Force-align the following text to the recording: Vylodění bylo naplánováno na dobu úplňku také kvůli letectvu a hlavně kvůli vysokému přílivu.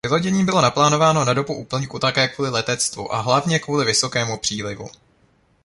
Vylodění 0.07 0.45
bylo 0.45 0.61
naplánováno 0.61 1.25
na 1.25 1.33
dobu 1.33 1.53
úplňku 1.53 1.99
také 1.99 2.27
kvůli 2.27 2.49
letectvu 2.49 3.13
a 3.13 3.19
hlavně 3.21 3.59
kvůli 3.59 3.85
vysokému 3.85 4.37
přílivu. 4.37 4.89